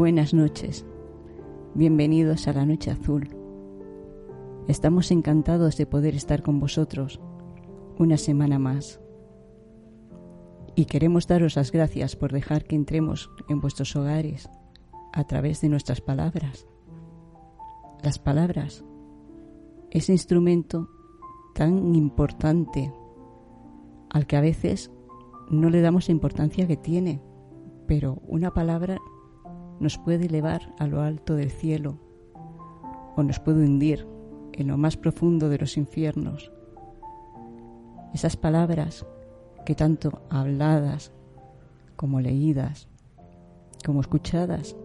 [0.00, 0.86] Buenas noches.
[1.74, 3.28] Bienvenidos a la Noche Azul.
[4.66, 7.20] Estamos encantados de poder estar con vosotros
[7.98, 8.98] una semana más.
[10.74, 14.48] Y queremos daros las gracias por dejar que entremos en vuestros hogares
[15.12, 16.66] a través de nuestras palabras.
[18.02, 18.82] Las palabras,
[19.90, 20.88] ese instrumento
[21.54, 22.90] tan importante
[24.08, 24.90] al que a veces
[25.50, 27.20] no le damos la importancia que tiene,
[27.86, 28.96] pero una palabra
[29.80, 31.98] nos puede elevar a lo alto del cielo
[33.16, 34.06] o nos puede hundir
[34.52, 36.52] en lo más profundo de los infiernos.
[38.12, 39.06] Esas palabras
[39.64, 41.12] que tanto habladas
[41.96, 42.88] como leídas,
[43.84, 44.76] como escuchadas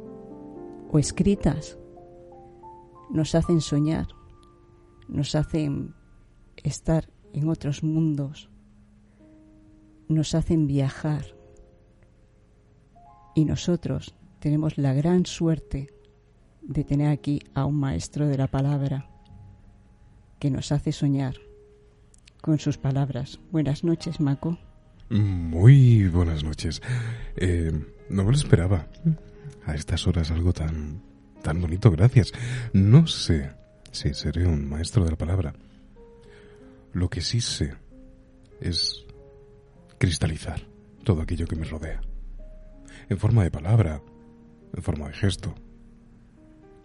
[0.92, 1.78] o escritas,
[3.10, 4.08] nos hacen soñar,
[5.08, 5.94] nos hacen
[6.64, 8.50] estar en otros mundos,
[10.08, 11.26] nos hacen viajar.
[13.36, 14.16] Y nosotros
[14.46, 15.90] tenemos la gran suerte
[16.62, 19.10] de tener aquí a un maestro de la palabra
[20.38, 21.34] que nos hace soñar
[22.42, 23.40] con sus palabras.
[23.52, 24.60] Buenas noches, Mako.
[25.10, 26.84] Muy buenas noches.
[27.38, 27.72] Eh,
[28.12, 28.88] no me lo esperaba.
[29.66, 31.02] A estas horas algo tan
[31.42, 32.32] tan bonito, gracias.
[32.72, 33.50] No sé
[33.92, 35.56] si seré un maestro de la palabra.
[36.94, 37.74] Lo que sí sé
[38.62, 39.08] es
[39.98, 40.62] cristalizar
[41.04, 42.00] todo aquello que me rodea.
[43.10, 44.04] En forma de palabra,
[44.76, 45.54] en forma de gesto.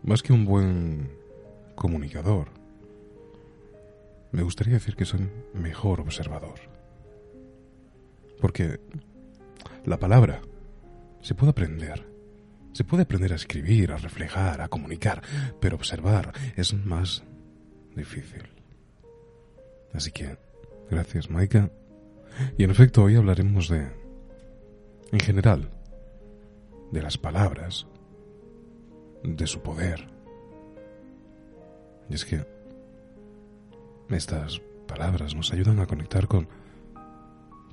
[0.02, 1.10] Más que un buen
[1.74, 2.48] comunicador,
[4.32, 6.60] me gustaría decir que soy mejor observador.
[8.40, 8.80] Porque
[9.84, 10.40] la palabra
[11.20, 12.08] se puede aprender.
[12.72, 15.22] Se puede aprender a escribir, a reflejar, a comunicar,
[15.60, 17.24] pero observar es más
[17.96, 18.44] difícil.
[19.92, 20.38] Así que,
[20.88, 21.70] gracias, Maika.
[22.56, 23.88] Y en efecto, hoy hablaremos de,
[25.10, 25.68] en general,
[26.90, 27.86] de las palabras,
[29.22, 30.08] de su poder.
[32.08, 32.44] Y es que
[34.08, 36.48] estas palabras nos ayudan a conectar con,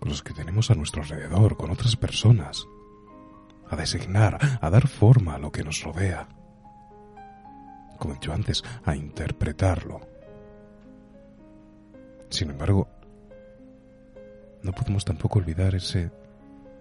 [0.04, 2.68] los que tenemos a nuestro alrededor, con otras personas,
[3.70, 6.28] a designar, a dar forma a lo que nos rodea.
[7.98, 10.02] Como he dicho antes, a interpretarlo.
[12.30, 12.88] Sin embargo,
[14.62, 16.12] no podemos tampoco olvidar ese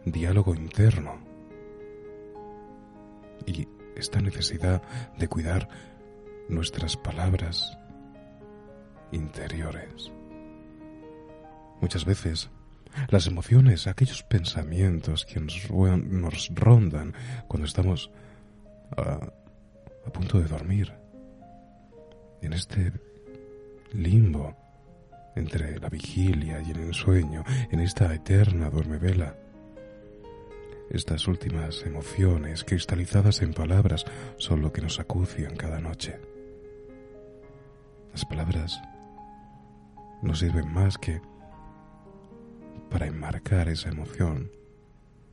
[0.05, 1.36] diálogo interno
[3.45, 4.83] y esta necesidad
[5.19, 5.69] de cuidar
[6.49, 7.77] nuestras palabras
[9.13, 10.13] interiores.
[11.81, 12.51] Muchas veces
[13.09, 15.69] las emociones, aquellos pensamientos que nos,
[16.55, 17.15] rondan
[17.49, 18.11] cuando estamos
[18.97, 19.33] a,
[20.07, 20.93] a punto de dormir,
[22.43, 22.93] en este
[23.93, 24.57] limbo
[25.35, 29.37] entre la vigilia y el ensueño, en esta eterna duermevela.
[30.91, 34.05] Estas últimas emociones cristalizadas en palabras
[34.37, 36.21] son lo que nos acucian cada noche.
[38.13, 38.81] Las palabras
[40.23, 41.21] no sirven más que
[42.89, 44.51] para enmarcar esa emoción,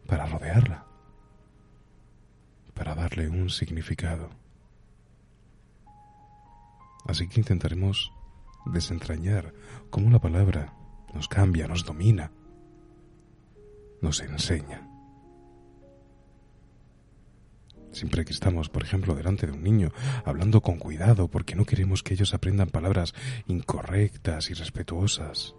[0.08, 0.86] para rodearla,
[2.74, 4.32] para darle un significado.
[7.06, 8.12] Así que intentaremos
[8.66, 9.54] desentrañar
[9.92, 10.74] cómo la palabra
[11.14, 12.32] nos cambia, nos domina,
[14.02, 14.93] nos enseña.
[17.94, 19.92] Siempre que estamos, por ejemplo, delante de un niño,
[20.26, 23.14] hablando con cuidado porque no queremos que ellos aprendan palabras
[23.46, 25.56] incorrectas y respetuosas.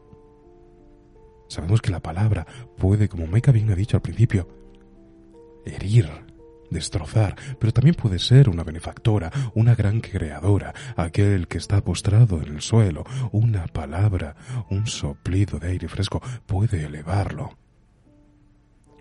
[1.49, 2.45] Sabemos que la palabra
[2.77, 4.49] puede, como Maika bien ha dicho al principio,
[5.65, 6.11] herir,
[6.73, 12.49] destrozar, pero también puede ser una benefactora, una gran creadora, aquel que está postrado en
[12.49, 13.05] el suelo.
[13.31, 14.35] Una palabra,
[14.71, 17.57] un soplido de aire fresco puede elevarlo.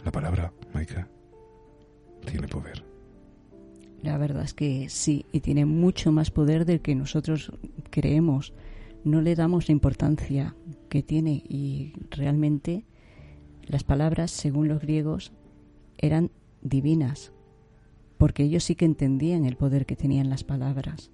[0.06, 1.08] La palabra, Maika,
[2.26, 2.93] tiene poder.
[4.04, 7.54] La verdad es que sí, y tiene mucho más poder del que nosotros
[7.90, 8.54] creemos.
[9.06, 10.56] No le damos la importancia
[10.90, 12.86] que tiene y realmente
[13.64, 15.32] las palabras, según los griegos,
[15.98, 17.32] eran divinas,
[18.18, 21.10] porque ellos sí que entendían el poder que tenían las palabras.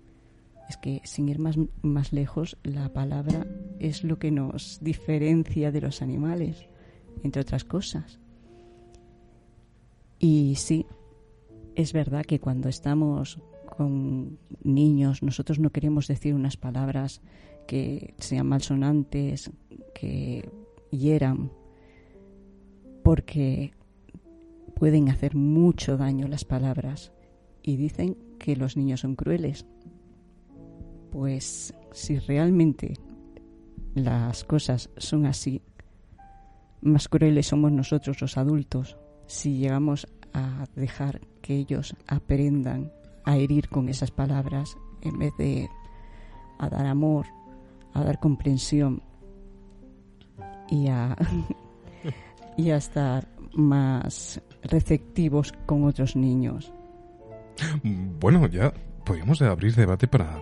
[0.68, 3.46] Es que, sin ir más, más lejos, la palabra
[3.80, 6.66] es lo que nos diferencia de los animales,
[7.24, 8.20] entre otras cosas.
[10.18, 10.88] Y sí,
[11.80, 17.22] es verdad que cuando estamos con niños, nosotros no queremos decir unas palabras
[17.68, 19.50] que sean malsonantes,
[19.96, 20.50] que
[20.92, 21.54] hieran,
[23.02, 23.72] porque
[24.76, 27.14] pueden hacer mucho daño las palabras.
[27.64, 29.66] Y dicen que los niños son crueles.
[31.12, 32.96] Pues si realmente
[33.96, 35.62] las cosas son así,
[36.81, 38.98] más crueles somos nosotros los adultos
[39.28, 42.92] si llegamos a dejar que ellos aprendan
[43.26, 45.70] a herir con esas palabras en vez de
[46.58, 47.26] a dar amor,
[47.94, 49.02] a dar comprensión
[50.70, 51.16] y a,
[52.58, 56.72] y a estar más receptivos con otros niños.
[57.84, 58.74] Bueno, ya
[59.06, 60.42] podríamos abrir debate para...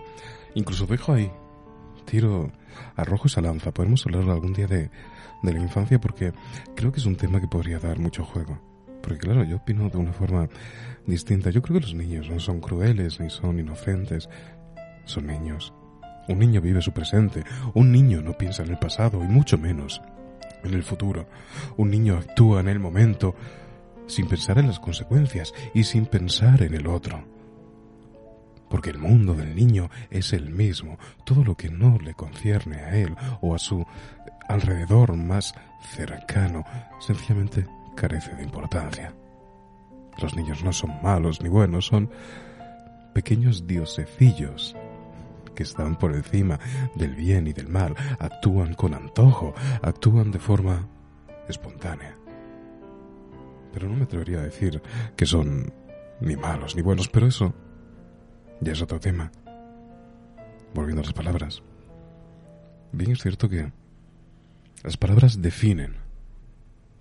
[0.54, 1.30] Incluso dejo ahí,
[2.04, 2.50] tiro,
[2.96, 3.72] arrojo esa lanza.
[3.72, 4.90] Podemos hablar algún día de,
[5.42, 6.32] de la infancia porque
[6.74, 8.58] creo que es un tema que podría dar mucho juego.
[9.08, 10.50] Porque claro, yo opino de una forma
[11.06, 11.48] distinta.
[11.48, 14.28] Yo creo que los niños no son crueles ni son inocentes.
[15.06, 15.72] Son niños.
[16.28, 17.42] Un niño vive su presente.
[17.72, 20.02] Un niño no piensa en el pasado y mucho menos
[20.62, 21.26] en el futuro.
[21.78, 23.34] Un niño actúa en el momento
[24.06, 27.24] sin pensar en las consecuencias y sin pensar en el otro.
[28.68, 30.98] Porque el mundo del niño es el mismo.
[31.24, 33.86] Todo lo que no le concierne a él o a su
[34.48, 35.54] alrededor más
[35.94, 36.66] cercano
[37.00, 39.12] sencillamente carece de importancia.
[40.22, 42.10] Los niños no son malos ni buenos, son
[43.12, 44.76] pequeños diosecillos
[45.54, 46.60] que están por encima
[46.94, 50.88] del bien y del mal, actúan con antojo, actúan de forma
[51.48, 52.16] espontánea.
[53.72, 54.80] Pero no me atrevería a decir
[55.16, 55.72] que son
[56.20, 57.52] ni malos ni buenos, pero eso
[58.60, 59.32] ya es otro tema.
[60.72, 61.62] Volviendo a las palabras.
[62.92, 63.72] Bien es cierto que
[64.84, 65.96] las palabras definen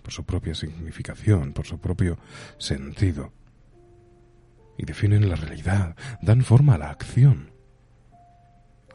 [0.07, 2.17] por su propia significación, por su propio
[2.57, 3.33] sentido.
[4.77, 7.51] Y definen la realidad, dan forma a la acción,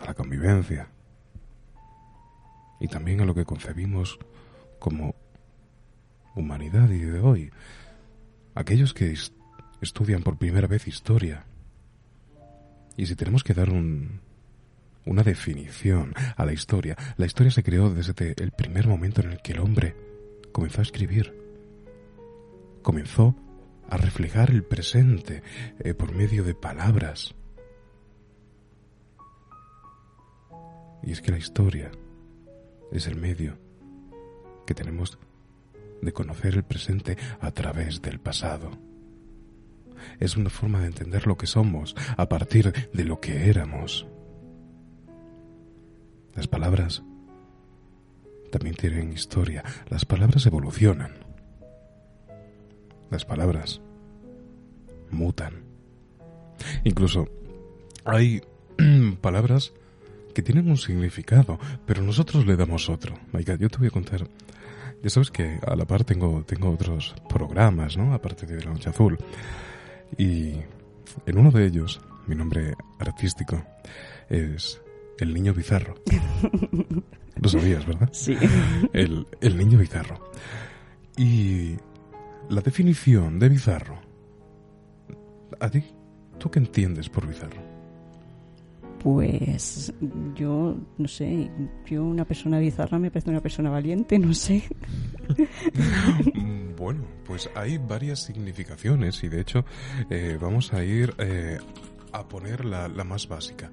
[0.01, 0.89] a la convivencia
[2.81, 4.19] y también a lo que concebimos
[4.79, 5.15] como
[6.35, 7.51] humanidad y de hoy.
[8.55, 9.15] Aquellos que
[9.83, 11.45] estudian por primera vez historia.
[12.97, 14.23] Y si tenemos que dar un,
[15.05, 19.43] una definición a la historia, la historia se creó desde el primer momento en el
[19.43, 20.12] que el hombre
[20.53, 21.35] comenzó a escribir.
[22.83, 23.35] Comenzó
[23.89, 25.43] a reflejar el presente
[25.79, 27.35] eh, por medio de palabras.
[31.03, 31.91] Y es que la historia
[32.93, 33.59] es el medio
[34.67, 35.19] que tenemos
[36.01, 38.71] de conocer el presente a través del pasado.
[40.19, 44.07] Es una forma de entender lo que somos a partir de lo que éramos.
[46.35, 47.03] Las palabras
[48.53, 49.65] también tienen historia.
[49.89, 51.13] Las palabras evolucionan.
[53.11, 53.81] Las palabras
[55.11, 55.65] mutan.
[56.85, 57.29] Incluso
[58.05, 58.43] hay
[59.21, 59.73] palabras
[60.35, 63.19] que tienen un significado, pero nosotros le damos otro.
[63.33, 64.29] yo te voy a contar
[65.03, 68.15] ya sabes que a la par tengo, tengo otros programas, ¿no?
[68.15, 69.19] Aparte de La Noche Azul.
[70.17, 70.53] Y
[71.27, 73.65] en uno de ellos, mi nombre artístico
[74.29, 74.81] es
[75.19, 75.97] El Niño Bizarro.
[77.41, 78.09] Lo sabías, ¿verdad?
[78.13, 78.37] Sí.
[78.93, 80.21] El, el Niño Bizarro.
[81.17, 81.77] Y
[82.49, 83.99] la definición de bizarro.
[85.61, 85.85] ¿A ti?
[86.39, 87.63] ¿Tú qué entiendes por bizarro?
[89.03, 89.93] Pues
[90.35, 91.51] yo, no sé,
[91.87, 94.63] yo una persona bizarra me parece una persona valiente, no sé.
[96.77, 99.65] bueno, pues hay varias significaciones y de hecho
[100.09, 101.59] eh, vamos a ir eh,
[102.13, 103.71] a poner la, más básica,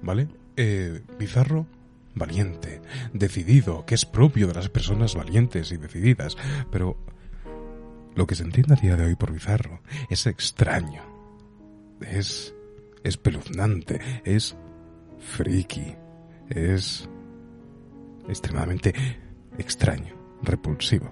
[0.00, 0.28] ¿vale?
[0.56, 1.66] Eh, bizarro,
[2.14, 6.36] valiente, decidido, que es propio de las personas valientes y decididas,
[6.70, 6.96] pero
[8.14, 11.02] lo que se entiende a día de hoy por bizarro es extraño,
[12.00, 12.54] es
[13.04, 14.56] espeluznante, es
[15.18, 15.94] friki,
[16.50, 17.08] es
[18.28, 18.94] extremadamente
[19.58, 21.08] extraño, repulsivo.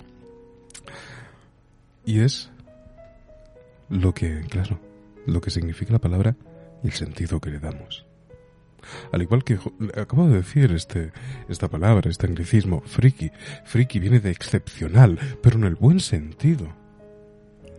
[2.04, 2.50] Y es
[3.88, 4.80] lo que, claro,
[5.26, 6.36] lo que significa la palabra
[6.82, 8.09] y el sentido que le damos.
[9.12, 9.58] Al igual que
[9.96, 11.12] acabo de decir este,
[11.48, 13.30] esta palabra, este anglicismo, friki.
[13.64, 16.68] Friki viene de excepcional, pero en el buen sentido.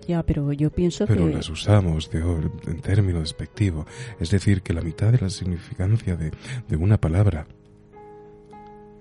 [0.08, 1.36] Ya, pero yo pienso pero que...
[1.36, 3.86] las usamos de, en término despectivo.
[4.20, 6.32] Es decir, que la mitad de la significancia de,
[6.68, 7.48] de una palabra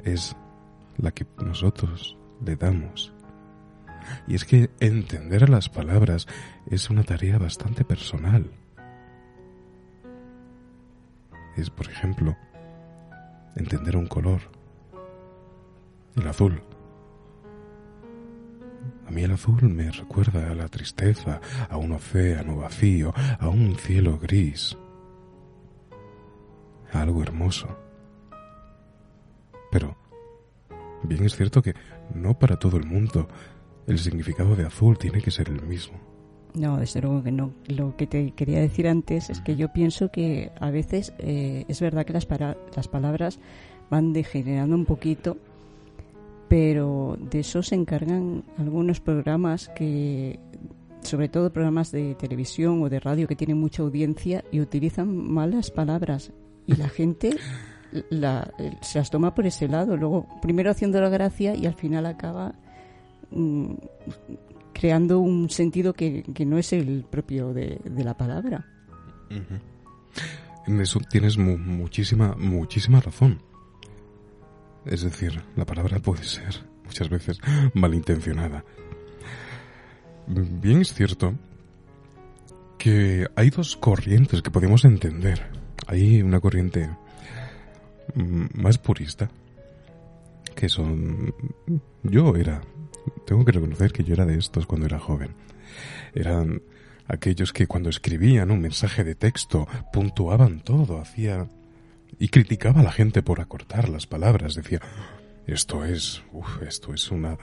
[0.04, 0.36] es
[0.98, 3.12] la que nosotros le damos.
[4.26, 6.26] Y es que entender a las palabras
[6.70, 8.50] es una tarea bastante personal.
[11.60, 12.36] Es, por ejemplo,
[13.54, 14.40] entender un color,
[16.16, 16.62] el azul.
[19.06, 21.38] A mí el azul me recuerda a la tristeza,
[21.68, 24.78] a un océano vacío, a un cielo gris,
[26.92, 27.68] a algo hermoso.
[29.70, 29.98] Pero
[31.02, 31.74] bien es cierto que
[32.14, 33.28] no para todo el mundo
[33.86, 36.00] el significado de azul tiene que ser el mismo.
[36.54, 37.52] No, desde luego que no.
[37.66, 41.80] Lo que te quería decir antes es que yo pienso que a veces eh, es
[41.80, 42.26] verdad que las,
[42.74, 43.38] las palabras
[43.90, 45.36] van degenerando un poquito
[46.50, 50.40] pero de eso se encargan algunos programas que
[51.00, 55.70] sobre todo programas de televisión o de radio que tienen mucha audiencia y utilizan malas
[55.70, 56.32] palabras
[56.66, 57.36] y la gente
[58.10, 59.96] la, se las toma por ese lado.
[59.96, 62.54] Luego, primero haciendo la gracia y al final acaba
[63.30, 63.74] mm,
[64.80, 68.66] creando un sentido que, no es el propio de, la palabra.
[70.66, 73.42] En eso tienes muchísima, muchísima razón.
[74.86, 77.38] Es decir, la palabra puede ser muchas veces
[77.74, 78.64] malintencionada.
[80.26, 81.34] Bien es cierto
[82.78, 85.46] que hay dos corrientes que podemos entender.
[85.88, 86.88] Hay una corriente
[88.14, 89.30] mm, más purista,
[90.54, 91.34] que son...
[92.02, 92.62] Yo era,
[93.26, 95.34] tengo que reconocer que yo era de estos cuando era joven.
[96.14, 96.62] Eran
[97.08, 101.48] aquellos que cuando escribían un mensaje de texto puntuaban todo, hacía...
[102.18, 104.80] y criticaba a la gente por acortar las palabras, decía,
[105.46, 107.36] esto es, uf, esto es una,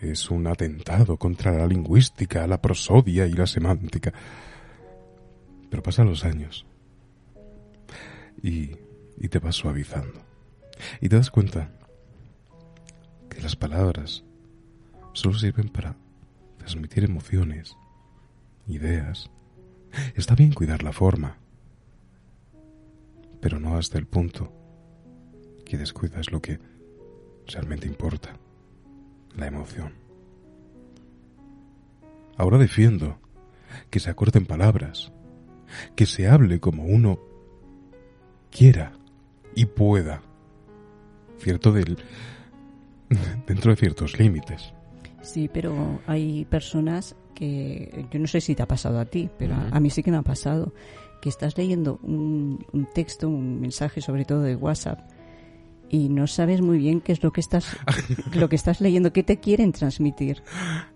[0.00, 4.12] es un atentado contra la lingüística, la prosodia y la semántica.
[5.70, 6.66] Pero pasan los años
[8.42, 8.72] y,
[9.16, 10.20] y te vas suavizando.
[11.00, 11.70] Y te das cuenta
[13.30, 14.24] que las palabras
[15.14, 15.96] solo sirven para
[16.58, 17.76] transmitir emociones,
[18.66, 19.30] ideas.
[20.14, 21.38] Está bien cuidar la forma,
[23.40, 24.52] pero no hasta el punto
[25.64, 26.58] que descuidas lo que
[27.46, 28.36] realmente importa,
[29.36, 29.94] la emoción.
[32.36, 33.18] Ahora defiendo
[33.90, 35.12] que se acorten palabras,
[35.94, 37.18] que se hable como uno
[38.50, 38.92] quiera
[39.54, 40.22] y pueda,
[41.38, 41.98] cierto del
[43.46, 44.74] dentro de ciertos límites.
[45.24, 49.54] Sí, pero hay personas que yo no sé si te ha pasado a ti, pero
[49.54, 50.72] a, mí sí que me ha pasado
[51.20, 55.00] que estás leyendo un, un texto, un mensaje sobre todo de WhatsApp
[55.88, 57.76] y no sabes muy bien qué es lo que estás
[58.34, 60.42] lo que estás leyendo, qué te quieren transmitir.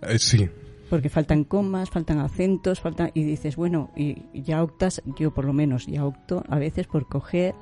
[0.02, 0.49] Eh, sí.
[0.90, 5.52] Porque faltan comas, faltan acentos, faltan y dices, bueno, y ya optas, yo por lo
[5.52, 7.54] menos ya opto a veces por coger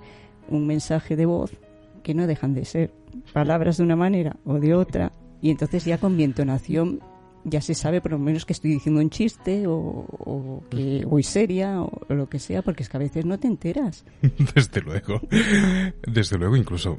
[0.49, 1.51] un mensaje de voz
[2.05, 2.95] que no dejan de ser
[3.33, 7.01] palabras de una manera o de otra y entonces ya con mi entonación
[7.49, 11.81] ya se sabe por lo menos que estoy diciendo un chiste o, que voy seria
[11.81, 14.05] o, lo que sea, porque es que a veces no te enteras.
[14.55, 15.21] Desde luego.
[16.07, 16.97] Desde luego, incluso.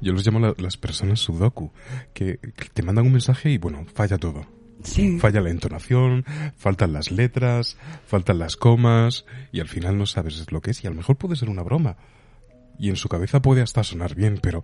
[0.00, 1.72] Yo los llamo las personas sudoku,
[2.12, 2.38] que,
[2.72, 4.46] te mandan un mensaje y bueno, falla todo.
[4.84, 5.18] Sí.
[5.18, 6.24] Falla la entonación,
[6.56, 7.76] faltan las letras,
[8.06, 11.16] faltan las comas y al final no sabes lo que es y a lo mejor
[11.16, 11.96] puede ser una broma.
[12.78, 14.62] Y en su cabeza puede hasta sonar bien, pero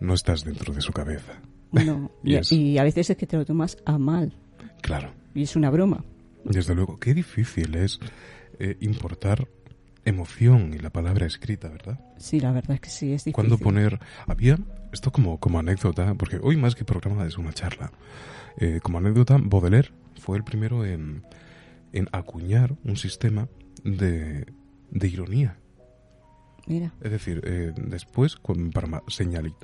[0.00, 1.40] no estás dentro de su cabeza.
[1.84, 4.32] No, y, a veces es que te lo tomas a mal.
[4.82, 5.12] Claro.
[5.34, 6.04] Y es una broma.
[6.44, 7.98] Desde luego, qué difícil es
[8.58, 9.48] eh, importar
[10.04, 11.98] emoción y la palabra escrita, ¿verdad?
[12.18, 13.32] Sí, la verdad es que sí, es difícil.
[13.32, 13.98] Cuando poner...
[14.26, 14.58] Había,
[14.92, 17.90] esto como, como anécdota, porque hoy más que programa es una charla,
[18.58, 19.90] eh, como anécdota, Baudelaire
[20.20, 21.22] fue el primero en,
[21.92, 23.48] en acuñar un sistema
[23.82, 24.46] de,
[24.90, 25.56] de ironía
[26.66, 28.36] es decir, eh, después,
[28.72, 29.02] para,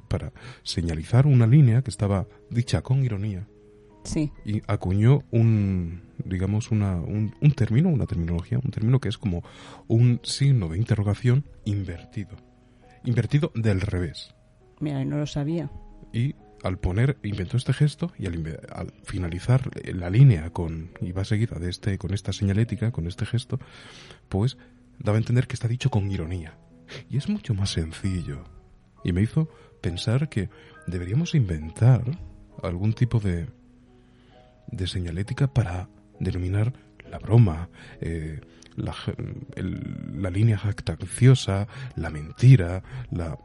[0.09, 3.47] para señalizar una línea que estaba dicha con ironía,
[4.05, 4.33] sí.
[4.45, 9.43] y acuñó un, digamos, una, un, término, una terminología, un término que es como
[9.89, 12.37] un signo de interrogación invertido.
[13.05, 14.35] Invertido del revés.
[14.81, 15.71] Mira, no lo sabía.
[16.13, 21.25] Y al poner, inventó este gesto y al, al, finalizar la línea con, y va
[21.25, 23.59] seguida de este, con esta señalética, con este gesto,
[24.29, 24.59] pues
[24.99, 26.59] daba a entender que está dicho con ironía.
[27.09, 28.45] Y es mucho más sencillo.
[29.05, 29.49] Y me hizo
[29.81, 30.51] pensar que
[30.87, 32.03] deberíamos inventar
[32.63, 33.47] algún tipo de,
[34.69, 36.73] de señalética para denominar
[37.11, 37.69] la broma,
[38.01, 38.41] eh,
[38.77, 38.95] la,
[39.57, 41.67] la, línea jactanciosa,
[41.97, 43.39] la mentira, la,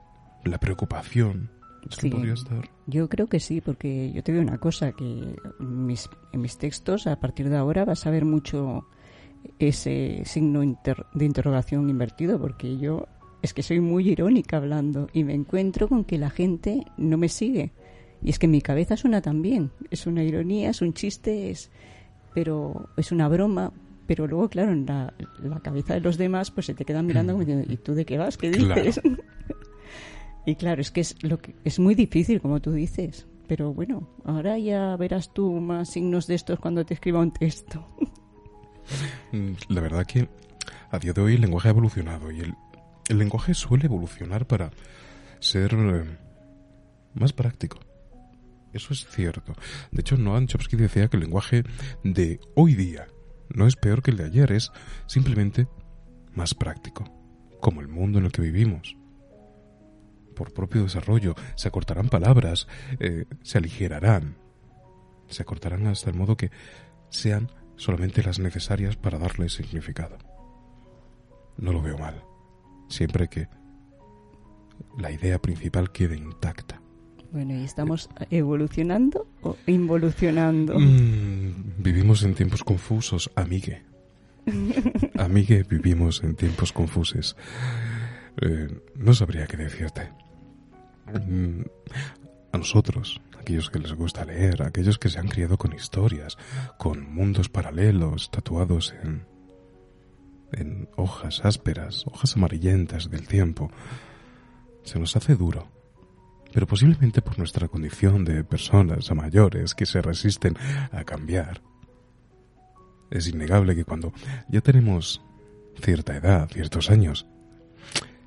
[0.43, 1.49] la preocupación.
[1.89, 2.69] Sí, podría estar?
[2.87, 7.07] Yo creo que sí, porque yo te digo una cosa, que mis, en mis textos
[7.07, 8.87] a partir de ahora vas a ver mucho
[9.59, 13.07] ese signo de interrogación invertido, porque yo
[13.45, 17.29] es que soy muy irónica hablando y me encuentro con que la gente no me
[17.29, 17.71] sigue.
[18.21, 19.71] Y es que mi cabeza suena también.
[19.91, 21.69] Es una ironía, es un chiste, es,
[22.33, 23.71] pero es una broma.
[24.07, 25.13] Pero luego, claro, en la,
[25.63, 28.17] cabeza de los demás, pues se te quedan mirando como diciendo, ¿y tú de qué
[28.17, 28.37] vas?
[28.37, 28.99] ¿Qué dices?
[30.45, 33.27] y claro, es que es, lo que es muy difícil, como tú dices.
[33.47, 37.87] Pero bueno, ahora ya verás tú más signos de estos cuando te escriba un texto.
[39.31, 40.29] Mm, la verdad que
[40.91, 42.53] a día de hoy el lenguaje ha evolucionado y el,
[43.07, 44.71] el lenguaje suele evolucionar para
[45.39, 46.17] ser eh,
[47.13, 47.79] más práctico.
[48.73, 49.53] Eso es cierto.
[49.91, 51.63] De hecho, Noam Chomsky decía que el lenguaje
[52.03, 53.07] de hoy día
[53.49, 54.71] no es peor que el de ayer, es
[55.07, 55.67] simplemente
[56.33, 57.05] más práctico,
[57.61, 58.97] como el mundo en el que vivimos.
[60.35, 62.67] Por propio desarrollo, se acortarán palabras,
[62.99, 64.35] eh, se aligerarán,
[65.29, 66.51] se acortarán hasta el modo que
[67.09, 70.17] sean solamente las necesarias para darle significado.
[71.57, 72.21] No lo veo mal,
[72.87, 73.47] siempre que
[74.97, 76.81] la idea principal quede intacta.
[77.31, 80.79] Bueno, ¿y estamos evolucionando o involucionando?
[80.79, 83.83] Mm, vivimos en tiempos confusos, amigue.
[85.17, 87.35] amigue, vivimos en tiempos confusos.
[88.41, 90.11] Eh, no sabría qué decirte.
[91.27, 91.61] Mm,
[92.53, 96.37] a nosotros, aquellos que les gusta leer, aquellos que se han criado con historias,
[96.77, 99.25] con mundos paralelos tatuados en,
[100.51, 103.71] en hojas ásperas, hojas amarillentas del tiempo,
[104.83, 105.75] se nos hace duro
[106.55, 110.55] pero posiblemente por nuestra condición de personas mayores que se resisten
[110.93, 111.61] a cambiar.
[113.11, 114.13] Es innegable que cuando
[114.47, 115.21] ya tenemos
[115.81, 117.27] cierta edad, ciertos años,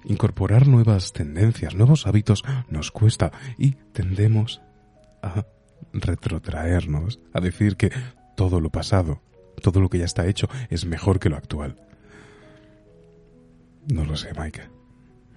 [0.05, 4.61] incorporar nuevas tendencias, nuevos hábitos nos cuesta y tendemos
[5.23, 5.47] a
[5.95, 7.91] retrotraernos, a decir que
[8.37, 9.23] todo lo pasado,
[9.63, 11.88] todo lo que ya está hecho es mejor que lo actual.
[13.89, 14.71] No lo sé, Maika.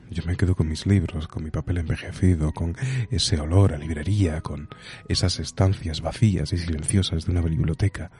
[0.09, 2.75] Yo me quedo con mis libros, con mi papel envejecido, con
[3.09, 4.67] ese olor a librería, con
[5.07, 8.11] esas estancias vacías y silenciosas de una biblioteca,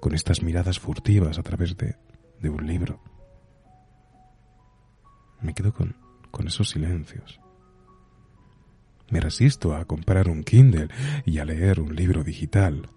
[0.00, 1.94] con estas miradas furtivas a través de,
[2.40, 3.00] de un libro.
[5.40, 5.94] Me quedo con,
[6.32, 7.40] con esos silencios.
[9.08, 10.88] Me resisto a comprar un Kindle
[11.24, 12.88] y a leer un libro digital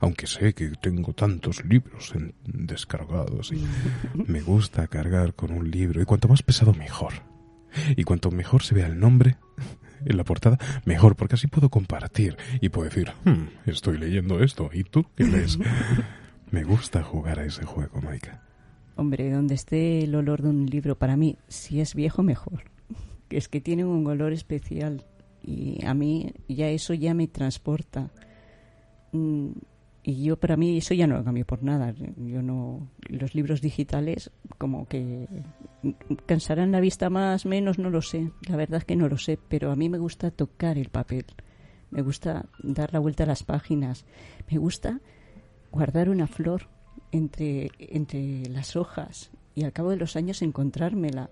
[0.00, 2.12] aunque sé que tengo tantos libros
[2.44, 3.64] descargados y
[4.26, 7.12] me gusta cargar con un libro y cuanto más pesado mejor.
[7.96, 9.36] Y cuanto mejor se vea el nombre
[10.04, 14.70] en la portada, mejor, porque así puedo compartir y puedo decir, hmm, estoy leyendo esto,
[14.72, 15.58] ¿y tú qué lees?
[16.50, 18.42] me gusta jugar a ese juego, Maika.
[18.96, 22.64] Hombre, donde esté el olor de un libro, para mí, si es viejo, mejor.
[23.28, 25.04] Es que tiene un olor especial
[25.42, 28.10] y a mí ya eso ya me transporta.
[30.02, 31.94] Y yo para mí eso ya no lo cambio por nada.
[32.16, 35.28] Yo no los libros digitales como que
[36.26, 38.30] cansarán la vista más menos no lo sé.
[38.48, 41.26] La verdad es que no lo sé pero a mí me gusta tocar el papel.
[41.90, 44.06] Me gusta dar la vuelta a las páginas.
[44.50, 45.00] Me gusta
[45.70, 46.68] guardar una flor
[47.12, 51.30] entre entre las hojas y al cabo de los años encontrármela.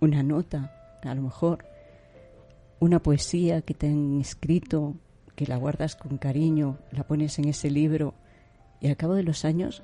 [0.00, 1.64] Una nota a lo mejor.
[2.78, 4.96] Una poesía que te han escrito
[5.42, 8.14] que la guardas con cariño, la pones en ese libro
[8.80, 9.82] y al cabo de los años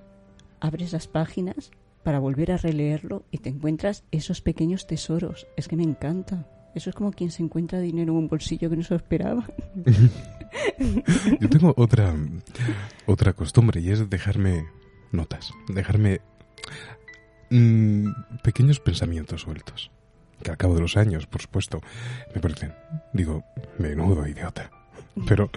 [0.60, 1.72] abres las páginas
[2.04, 5.48] para volver a releerlo y te encuentras esos pequeños tesoros.
[5.56, 6.46] Es que me encanta.
[6.76, 9.48] Eso es como quien se encuentra dinero en un bolsillo que no se esperaba.
[11.40, 12.14] Yo tengo otra,
[13.06, 14.64] otra costumbre y es dejarme
[15.10, 16.20] notas, dejarme
[17.50, 18.10] mm,
[18.44, 19.90] pequeños pensamientos sueltos.
[20.40, 21.80] Que al cabo de los años, por supuesto,
[22.32, 22.72] me parecen,
[23.12, 23.42] digo,
[23.76, 24.70] menudo idiota.
[25.26, 25.50] Pero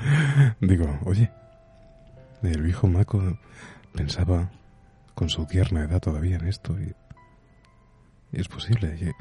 [0.59, 1.31] digo, oye,
[2.43, 3.37] el viejo Maco
[3.93, 4.49] pensaba
[5.13, 6.93] con su tierna edad todavía en esto y,
[8.31, 9.13] es posible.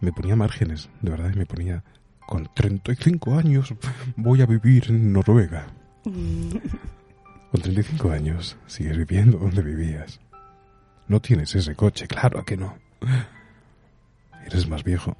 [0.00, 1.84] me ponía márgenes, de verdad, me ponía
[2.26, 3.74] con 35 años
[4.16, 5.66] voy a vivir en Noruega.
[7.50, 10.20] Con 35 años sigues viviendo donde vivías.
[11.06, 12.76] No tienes ese coche, claro que no.
[14.44, 15.16] Eres más viejo,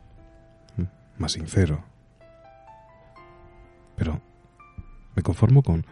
[1.17, 1.83] más sincero.
[3.97, 4.21] Pero
[5.15, 5.85] me conformo con,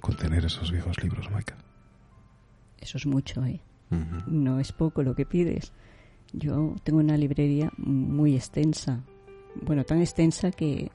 [0.00, 1.56] con tener esos viejos libros, Maika.
[2.80, 3.60] Eso es mucho, ¿eh?
[4.26, 5.72] No es poco lo que pides.
[6.32, 9.00] Yo tengo una librería muy extensa.
[9.62, 10.90] Bueno, tan extensa que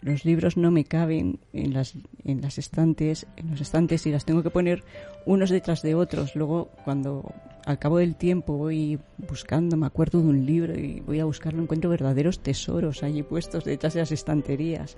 [0.00, 4.24] los libros no me caben en las, en las estantes, en los estantes y las
[4.24, 4.84] tengo que poner
[5.26, 6.36] unos detrás de otros.
[6.36, 7.32] Luego, cuando
[7.64, 11.62] al cabo del tiempo voy buscando, me acuerdo de un libro y voy a buscarlo,
[11.62, 14.96] encuentro verdaderos tesoros allí puestos detrás de las estanterías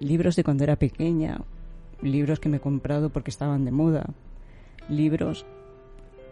[0.00, 1.40] libros de cuando era pequeña,
[2.02, 4.06] libros que me he comprado porque estaban de moda,
[4.88, 5.46] libros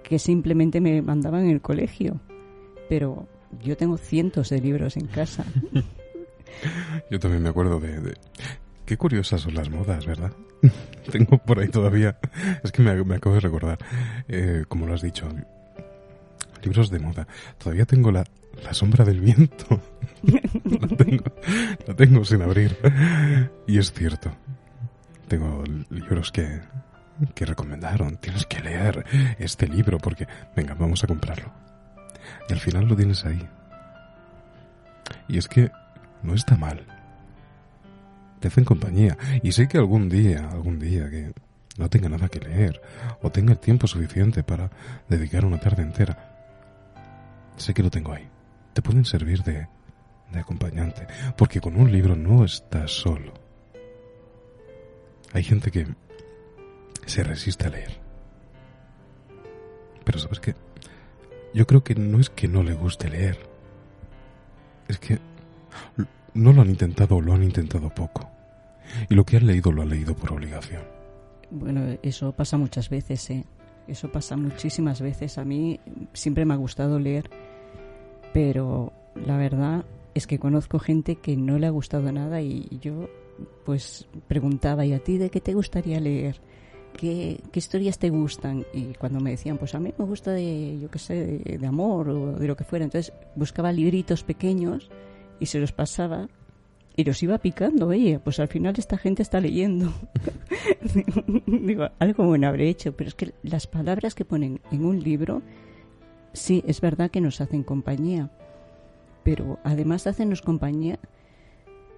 [0.02, 2.20] que simplemente me mandaban en el colegio,
[2.88, 3.26] pero
[3.62, 5.44] yo tengo cientos de libros en casa.
[7.11, 8.14] yo también me acuerdo de,
[8.85, 10.31] Qué curiosas son las modas, ¿verdad?
[11.11, 12.18] tengo por ahí todavía...
[12.62, 13.79] Es que me, acabo de recordar,
[14.29, 15.29] eh, como lo has dicho,
[16.62, 17.27] libros de moda.
[17.59, 18.25] Todavía tengo la,
[18.62, 19.81] la sombra del viento.
[20.23, 21.25] la, tengo,
[21.87, 22.77] la tengo sin abrir.
[23.66, 24.35] Y es cierto.
[25.29, 26.61] Tengo libros que,
[27.35, 28.16] que recomendaron.
[28.19, 29.05] Tienes que leer
[29.38, 31.53] este libro porque, venga, vamos a comprarlo.
[32.49, 33.47] Y al final lo tienes ahí.
[35.29, 35.71] Y es que
[36.23, 36.85] no está mal.
[38.40, 39.16] Te hacen compañía.
[39.42, 41.33] Y sé que algún día, algún día que
[41.79, 42.81] no tenga nada que leer
[43.23, 44.71] o tenga el tiempo suficiente para
[45.09, 46.36] dedicar una tarde entera,
[47.57, 48.29] sé que lo tengo ahí
[48.77, 49.66] te pueden servir de,
[50.35, 51.07] acompañante,
[51.38, 53.33] porque con un libro no estás solo.
[55.33, 55.87] Hay gente que
[57.07, 57.99] se resiste a leer.
[60.05, 60.55] Pero sabes qué?
[61.55, 63.38] Yo creo que no es que no le guste leer.
[64.88, 65.21] Es que
[66.35, 68.29] no lo han intentado o lo han intentado poco.
[69.09, 70.83] Y lo que han leído lo han leído por obligación.
[71.51, 73.47] Bueno, eso pasa muchas veces, ¿eh?
[73.88, 75.38] Eso pasa muchísimas veces.
[75.38, 75.81] A mí
[76.12, 77.31] siempre me ha gustado leer,
[78.33, 83.09] pero la verdad es que conozco gente que no le ha gustado nada y yo
[83.64, 86.40] pues preguntaba, ¿y a ti de qué te gustaría leer?
[86.96, 88.64] ¿Qué, historias te gustan?
[88.72, 92.09] Y cuando me decían, pues a mí me gusta de, yo qué sé, de, amor
[92.09, 92.85] o de lo que fuera.
[92.85, 94.90] Entonces buscaba libritos pequeños
[95.38, 96.29] y se los pasaba
[96.96, 97.88] y los iba picando.
[97.88, 99.92] Oye, pues al final esta gente está leyendo.
[101.46, 105.42] Digo, algo bueno habré hecho, pero es que las palabras que ponen en un libro,
[106.32, 108.30] sí, es verdad que nos hacen compañía,
[109.22, 110.98] pero además de hacernos compañía,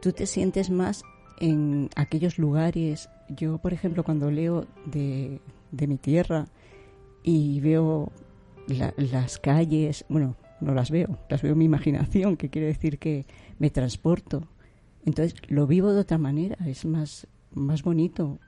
[0.03, 1.05] tú te sientes más
[1.39, 3.09] en aquellos lugares.
[3.29, 6.47] Yo, por ejemplo, cuando leo de, de mi tierra
[7.23, 8.11] y veo
[8.97, 13.27] las calles, bueno, no las veo, las veo en mi imaginación, que quiere decir que
[13.59, 14.49] me transporto.
[15.05, 18.39] Entonces lo vivo de otra manera, es más, más bonito.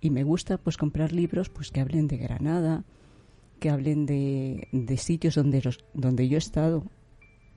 [0.00, 2.84] Y me gusta pues comprar libros pues que hablen de Granada,
[3.60, 6.84] que hablen de, de sitios donde, los, donde yo he estado.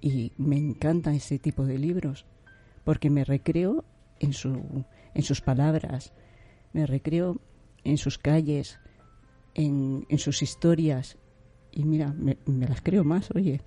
[0.01, 2.25] Y me encantan ese tipo de libros,
[2.83, 3.83] porque me recreo
[4.19, 6.13] en, su, en sus palabras,
[6.73, 7.41] me recreo
[7.83, 8.79] en sus calles,
[9.55, 11.17] en, en sus historias.
[11.71, 13.61] Y mira, me, me las creo más, oye.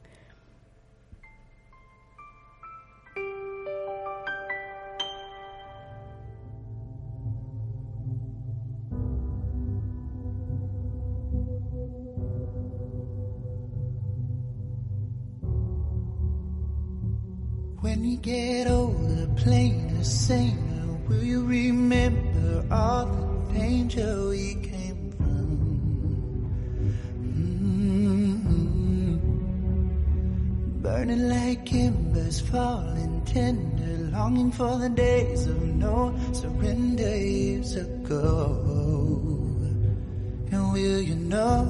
[17.99, 25.49] When you get older, plainer, saner, will you remember all the danger we came from?
[27.35, 29.17] Mm-hmm.
[30.81, 38.23] Burning like embers, falling tender, longing for the days of no surrender years ago.
[40.53, 41.65] And will you know?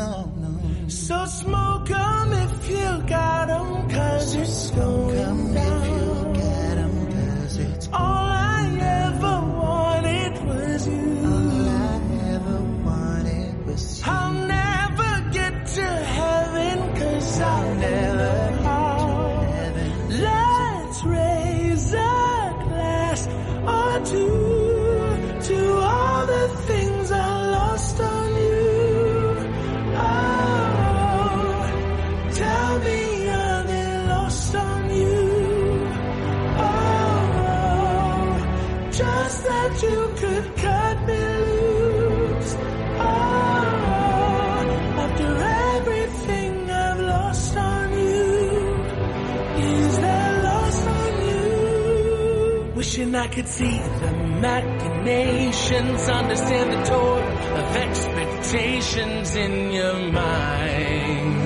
[0.00, 0.60] No, no.
[0.86, 5.69] So smoke 'em if you got 'em, Cause it's snowing down.
[53.60, 57.18] See the machinations, understand the toll
[57.60, 61.39] of expectations in your mind.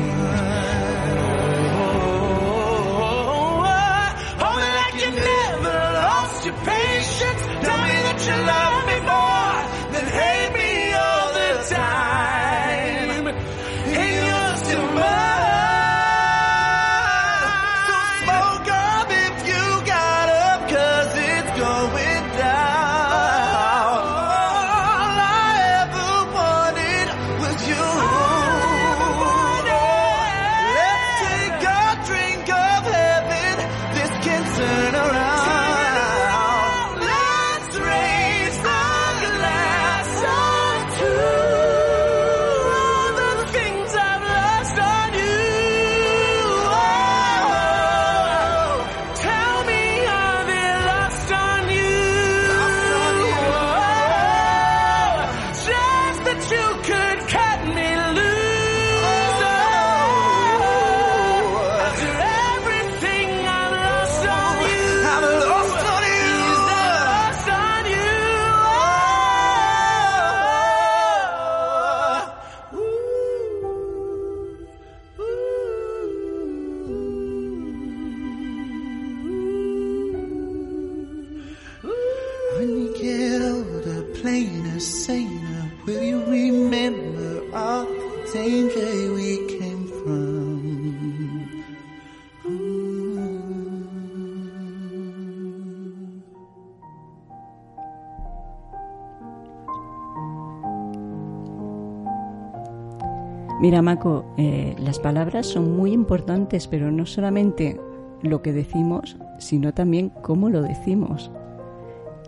[103.60, 107.80] Mira, Maco, eh, las palabras son muy importantes, pero no solamente
[108.22, 111.30] lo que decimos, sino también cómo lo decimos.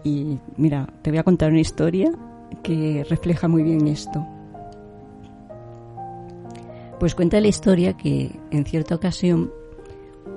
[0.07, 2.13] Y mira, te voy a contar una historia
[2.63, 4.25] que refleja muy bien esto.
[7.01, 9.51] Pues cuenta la historia que en cierta ocasión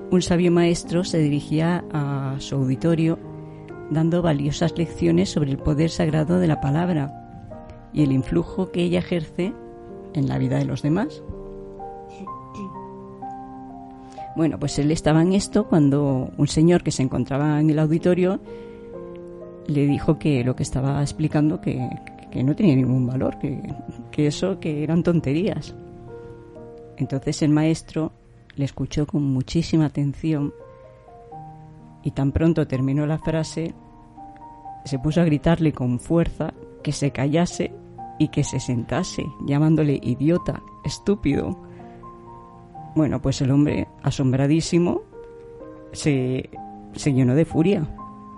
[0.10, 3.20] un sabio maestro se dirigía a su auditorio
[3.92, 7.52] dando valiosas lecciones sobre el poder sagrado de la palabra
[7.94, 9.54] y el influjo que ella ejerce
[10.16, 11.22] en la vida de los demás.
[14.36, 18.40] Bueno, pues él estaba en esto cuando un señor que se encontraba en el auditorio
[19.70, 21.88] le dijo que lo que estaba explicando que,
[22.32, 23.62] que no tenía ningún valor, que,
[24.12, 25.76] que eso que eran tonterías.
[26.98, 28.12] Entonces el maestro
[28.56, 30.54] le escuchó con muchísima atención
[32.04, 33.74] y tan pronto terminó la frase,
[34.86, 36.54] se puso a gritarle con fuerza
[36.84, 37.74] que se callase
[38.18, 41.58] y que se sentase, llamándole idiota, estúpido.
[42.96, 45.02] Bueno, pues el hombre, asombradísimo,
[45.92, 46.50] se,
[46.94, 47.88] se llenó de furia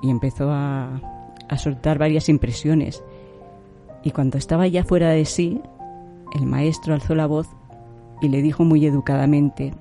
[0.01, 1.20] y empezó a,
[1.51, 3.03] a soltar varias impresiones.
[4.03, 5.61] Y cuando estaba ya fuera de sí,
[6.33, 7.47] el maestro alzó la voz
[8.21, 9.73] y le dijo muy educadamente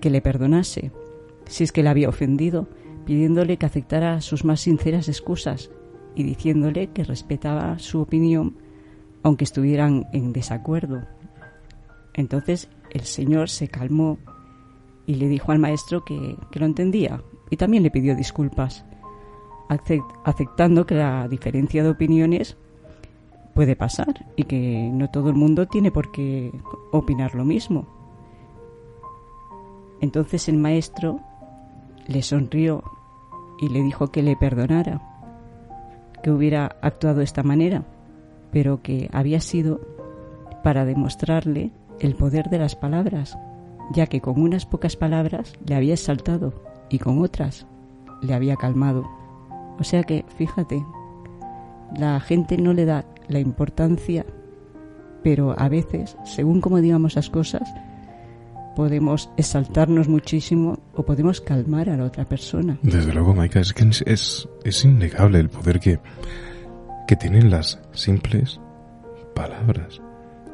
[0.00, 0.92] que le perdonase
[1.46, 2.68] si es que le había ofendido,
[3.04, 5.70] pidiéndole que aceptara sus más sinceras excusas
[6.14, 8.56] y diciéndole que respetaba su opinión
[9.22, 11.02] aunque estuvieran en desacuerdo.
[12.14, 14.18] Entonces el señor se calmó
[15.06, 18.84] y le dijo al maestro que, que lo entendía y también le pidió disculpas,
[19.68, 22.56] aceptando que la diferencia de opiniones
[23.54, 26.52] puede pasar y que no todo el mundo tiene por qué
[26.92, 27.86] opinar lo mismo.
[30.00, 31.20] Entonces el maestro
[32.06, 32.82] le sonrió
[33.60, 35.00] y le dijo que le perdonara,
[36.22, 37.84] que hubiera actuado de esta manera,
[38.50, 39.80] pero que había sido
[40.62, 43.38] para demostrarle el poder de las palabras,
[43.92, 46.52] ya que con unas pocas palabras le había exaltado
[46.88, 47.66] y con otras
[48.22, 49.23] le había calmado.
[49.78, 50.84] O sea que, fíjate,
[51.96, 54.24] la gente no le da la importancia,
[55.22, 57.72] pero a veces, según como digamos las cosas,
[58.74, 62.78] podemos exaltarnos muchísimo o podemos calmar a la otra persona.
[62.82, 66.00] Desde luego, Maika, es que es, es innegable el poder que,
[67.06, 68.60] que tienen las simples
[69.34, 70.00] palabras.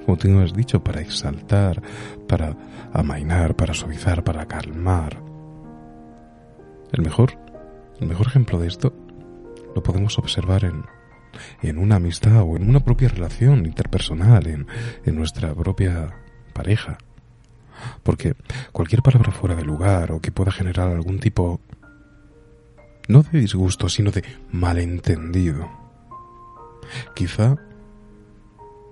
[0.05, 1.83] Como tú has dicho, para exaltar,
[2.27, 2.57] para
[2.93, 5.23] amainar, para suavizar, para calmar.
[6.93, 7.39] El mejor,
[8.01, 8.93] el mejor ejemplo de esto
[9.75, 10.85] lo podemos observar en,
[11.63, 14.67] en una amistad o en una propia relación interpersonal, en,
[15.05, 16.17] en nuestra propia
[16.53, 16.99] pareja.
[18.03, 18.35] Porque
[18.73, 21.61] cualquier palabra fuera de lugar o que pueda generar algún tipo,
[23.09, 25.71] no de disgusto, sino de malentendido,
[27.15, 27.57] quizá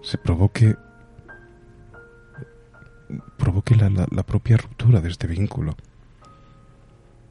[0.02, 0.76] se provoque
[3.38, 5.76] provoque la, la, la, propia ruptura de este vínculo.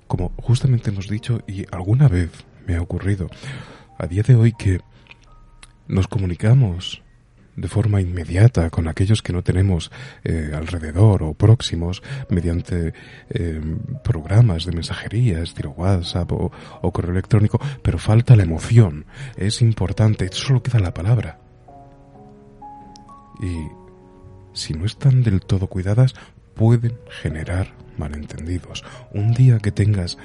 [0.07, 2.31] Como justamente hemos dicho y alguna vez
[2.67, 3.29] me ha ocurrido,
[3.97, 4.81] a día de hoy que
[5.87, 7.01] nos comunicamos
[7.55, 9.89] de forma inmediata con aquellos que no tenemos
[10.23, 12.93] eh, alrededor o próximos mediante
[13.29, 13.61] eh,
[14.03, 16.51] programas de mensajería, estilo WhatsApp o,
[16.81, 19.05] o, correo electrónico, pero falta la emoción.
[19.37, 21.39] Es importante, solo queda la palabra.
[23.41, 23.55] Y
[24.53, 26.13] si no están del todo cuidadas,
[26.53, 28.83] pueden generar malentendidos.
[29.13, 30.19] Un día que tengas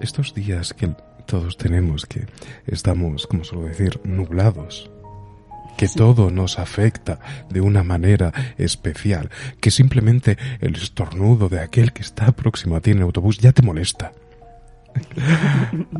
[0.00, 0.94] estos días que
[1.30, 2.26] todos tenemos que
[2.66, 4.90] estamos, como suelo decir, nublados,
[5.78, 5.96] que sí.
[5.96, 12.32] todo nos afecta de una manera especial, que simplemente el estornudo de aquel que está
[12.32, 14.12] próximo a ti en el autobús ya te molesta.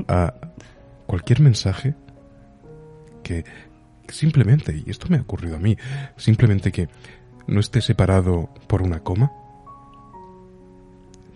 [0.09, 0.35] a
[1.07, 1.95] cualquier mensaje
[3.23, 3.45] que
[4.09, 5.77] simplemente, y esto me ha ocurrido a mí,
[6.17, 6.89] simplemente que
[7.47, 9.31] no esté separado por una coma.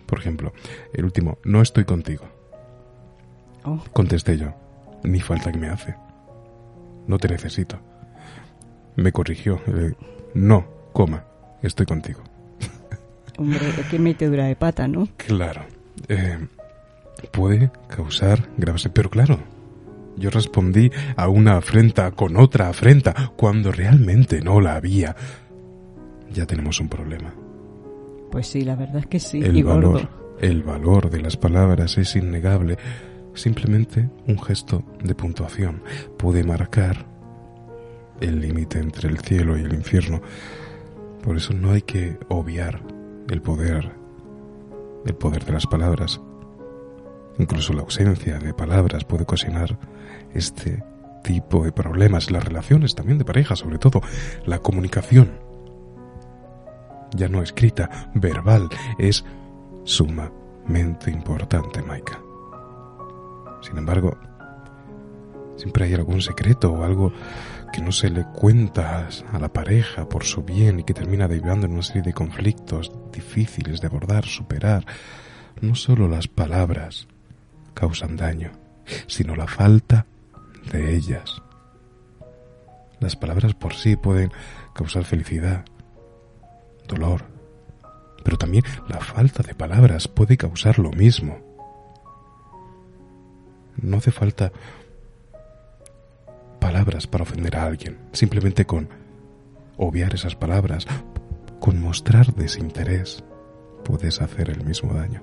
[0.07, 0.52] Por ejemplo,
[0.92, 2.34] el último, no estoy contigo.
[3.64, 3.79] Oh.
[3.92, 4.55] Contesté yo.
[5.03, 5.94] Ni falta que me hace.
[7.07, 7.79] No te necesito.
[8.96, 9.61] Me corrigió.
[9.66, 9.92] Eh,
[10.35, 11.24] no, coma.
[11.62, 12.22] Estoy contigo.
[13.38, 15.09] Hombre, qué metedura de pata, ¿no?
[15.16, 15.62] Claro.
[16.09, 16.38] Eh,
[17.33, 18.88] puede causar graves...
[18.92, 19.38] Pero claro,
[20.16, 25.16] yo respondí a una afrenta con otra afrenta cuando realmente no la había.
[26.33, 27.35] Ya tenemos un problema.
[28.31, 29.40] Pues sí, la verdad es que sí.
[29.42, 30.09] El y valor, gordo.
[30.40, 32.77] el valor de las palabras es innegable.
[33.35, 35.83] Simplemente un gesto de puntuación
[36.16, 37.05] puede marcar
[38.20, 40.20] el límite entre el cielo y el infierno.
[41.23, 42.81] Por eso no hay que obviar
[43.29, 43.92] el poder,
[45.05, 46.20] el poder de las palabras.
[47.38, 49.77] Incluso la ausencia de palabras puede ocasionar
[50.33, 50.85] este
[51.25, 52.31] tipo de problemas.
[52.31, 54.01] Las relaciones también de pareja, sobre todo
[54.47, 55.42] la comunicación.
[57.16, 58.68] ya no escrita, verbal,
[58.99, 59.25] es
[59.85, 62.23] sumamente importante, Maika.
[63.64, 64.18] Sin embargo,
[65.57, 67.12] siempre hay algún secreto o algo
[67.72, 71.66] que no se le cuenta a la pareja por su bien y que termina derivando
[71.66, 74.85] en una serie de conflictos difíciles de abordar, superar.
[75.62, 77.09] No solo las palabras
[77.72, 78.53] causan daño,
[79.07, 80.07] sino la falta
[80.70, 81.42] de ellas.
[83.00, 84.31] Las palabras por sí pueden
[84.74, 85.64] causar felicidad,
[86.87, 87.24] dolor,
[88.22, 91.43] pero también la falta de palabras puede causar lo mismo.
[93.80, 94.52] No hace falta
[96.60, 98.88] palabras para ofender a alguien, simplemente con
[99.76, 100.87] obviar esas palabras,
[101.60, 103.24] con mostrar desinterés,
[103.84, 105.22] puedes hacer el mismo daño.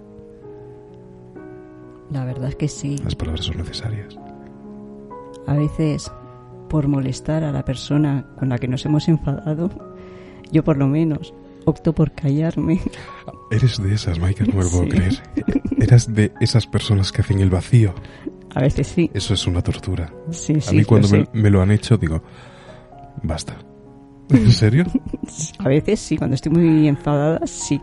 [2.11, 2.97] La verdad es que sí.
[3.03, 4.17] Las palabras son necesarias.
[5.47, 6.11] A veces,
[6.69, 9.69] por molestar a la persona con la que nos hemos enfadado,
[10.51, 11.33] yo por lo menos
[11.65, 12.81] opto por callarme.
[13.51, 15.21] Eres de esas, Michael, no me lo puedo creer.
[15.79, 17.93] Eras de esas personas que hacen el vacío.
[18.53, 19.09] A veces sí.
[19.13, 20.11] Eso es una tortura.
[20.31, 20.75] Sí, a sí.
[20.75, 22.21] mí cuando me, lo han hecho digo,
[23.23, 23.57] basta.
[24.29, 24.85] ¿En serio?
[25.59, 27.81] A veces sí, cuando estoy muy enfadada, sí.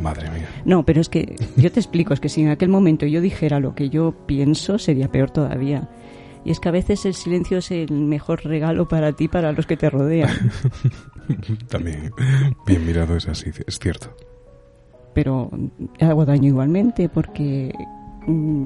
[0.00, 0.48] Madre mía.
[0.64, 3.58] No, pero es que yo te explico, es que si en aquel momento yo dijera
[3.58, 5.88] lo que yo pienso, sería peor todavía.
[6.44, 9.66] Y es que a veces el silencio es el mejor regalo para ti, para los
[9.66, 10.30] que te rodean.
[11.68, 12.12] También,
[12.66, 14.14] bien mirado es así, es cierto.
[15.14, 15.50] Pero
[16.00, 17.72] hago daño igualmente, porque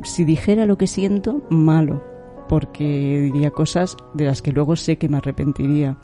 [0.03, 2.03] si dijera lo que siento, malo,
[2.49, 5.97] porque diría cosas de las que luego sé que me arrepentiría.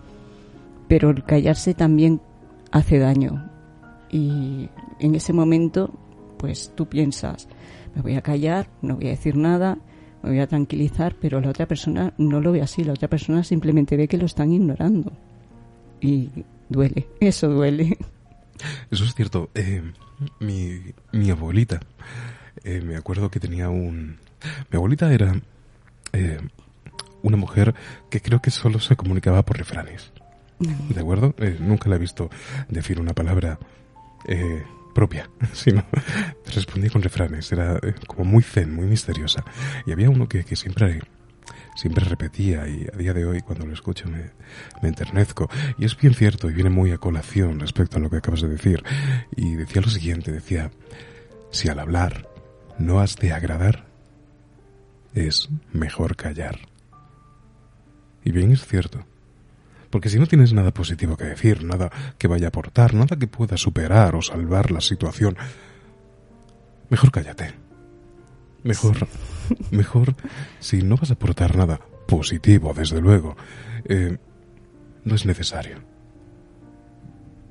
[0.89, 2.21] Pero el callarse también
[2.71, 3.49] hace daño.
[4.11, 5.93] Y en ese momento,
[6.39, 7.49] pues tú piensas,
[7.95, 9.79] me voy a callar, no voy a decir nada,
[10.23, 13.45] me voy a tranquilizar, pero la otra persona no lo ve así, la otra persona
[13.45, 15.13] simplemente ve que lo están ignorando.
[16.01, 16.31] Y
[16.69, 17.97] duele, eso duele.
[18.91, 19.51] Eso es cierto.
[19.55, 19.83] Eh,
[20.41, 21.81] mi abuelita,
[22.65, 24.19] eh, me acuerdo que tenía un...
[24.71, 25.35] Mi abuelita era
[26.13, 26.41] eh,
[27.23, 27.75] una mujer
[28.11, 30.13] que creo que solo se comunicaba por refranes.
[30.61, 31.35] ¿De acuerdo?
[31.39, 32.29] Eh, nunca la he visto
[32.69, 33.59] decir una palabra
[34.29, 34.63] eh,
[34.95, 35.85] propia, sino
[36.55, 37.51] respondía con refranes.
[37.51, 39.45] Era eh, como muy zen, muy misteriosa.
[39.87, 41.01] Y había uno que, que siempre
[41.77, 44.33] siempre repetía y a día de hoy cuando lo escucho me,
[44.83, 45.49] me enternezco.
[45.79, 48.49] Y es bien cierto y viene muy a colación respecto a lo que acabas de
[48.49, 48.83] decir.
[49.37, 50.71] Y decía lo siguiente, decía,
[51.51, 52.29] si al hablar
[52.81, 53.85] no has de agradar,
[55.15, 56.59] es mejor callar.
[58.25, 59.05] Y bien es cierto.
[59.91, 63.27] Porque si no tienes nada positivo que decir, nada que vaya a aportar, nada que
[63.27, 65.37] pueda superar o salvar la situación,
[66.89, 67.53] mejor cállate.
[68.63, 69.09] Mejor,
[69.71, 70.15] mejor,
[70.61, 73.37] si no vas a aportar nada positivo, desde luego,
[73.85, 74.17] eh,
[75.05, 75.79] no es necesario.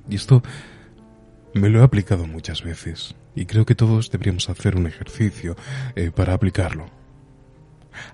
[0.10, 0.42] Y esto
[1.54, 5.56] me lo he aplicado muchas veces y creo que todos deberíamos hacer un ejercicio
[5.96, 6.88] eh, para aplicarlo.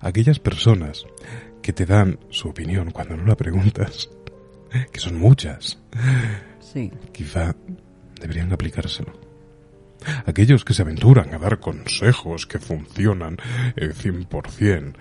[0.01, 1.05] Aquellas personas
[1.61, 4.09] que te dan su opinión cuando no la preguntas,
[4.91, 5.79] que son muchas,
[6.59, 6.91] Sí.
[7.11, 7.55] quizá
[8.19, 9.13] deberían aplicárselo.
[10.25, 13.37] Aquellos que se aventuran a dar consejos que funcionan
[13.75, 14.93] eh, 100%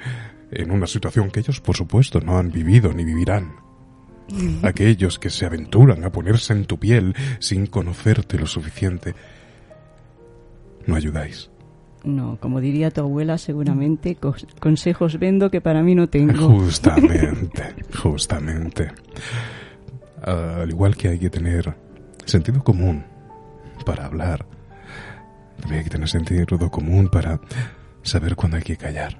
[0.50, 3.63] en una situación que ellos, por supuesto, no han vivido ni vivirán.
[4.62, 9.14] Aquellos que se aventuran a ponerse en tu piel sin conocerte lo suficiente,
[10.86, 11.50] no ayudáis.
[12.04, 14.18] No, como diría tu abuela, seguramente
[14.60, 16.48] consejos vendo que para mí no tengo.
[16.48, 18.92] Justamente, justamente.
[20.22, 21.74] Al igual que hay que tener
[22.26, 23.04] sentido común
[23.86, 24.46] para hablar,
[25.60, 27.40] también hay que tener sentido común para
[28.02, 29.18] saber cuándo hay que callar.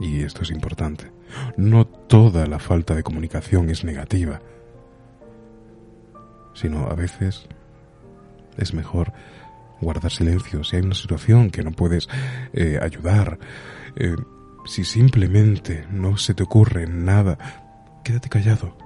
[0.00, 1.15] Y esto es importante.
[1.56, 4.40] No toda la falta de comunicación es negativa,
[6.54, 7.46] sino a veces
[8.56, 9.12] es mejor
[9.80, 12.08] guardar silencio si hay una situación que no puedes
[12.52, 13.38] eh, ayudar.
[13.96, 14.16] eh,
[14.66, 17.38] si simplemente no se te ocurre nada,
[18.02, 18.76] quédate callado.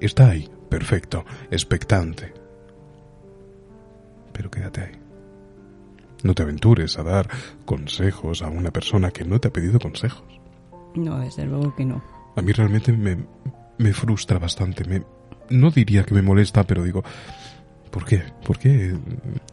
[0.00, 2.32] Está ahí, perfecto, expectante.
[4.32, 4.92] Pero quédate ahí.
[6.22, 7.28] No te aventures a dar
[7.64, 10.35] consejos a una persona que no te ha pedido consejos.
[10.96, 12.02] No, desde luego que no.
[12.34, 13.18] A mí realmente me,
[13.78, 14.84] me frustra bastante.
[14.84, 15.02] Me,
[15.50, 17.04] no diría que me molesta, pero digo,
[17.90, 18.22] ¿por qué?
[18.44, 18.96] ¿Por qué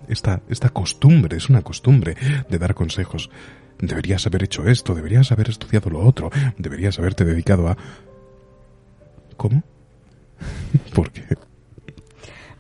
[0.08, 1.38] esta, esta costumbre?
[1.38, 2.16] Es una costumbre
[2.50, 3.30] de dar consejos.
[3.80, 7.78] Deberías haber hecho esto, deberías haber estudiado lo otro, deberías haberte dedicado a...
[9.36, 9.64] ¿Cómo?
[10.94, 11.24] ¿Por qué?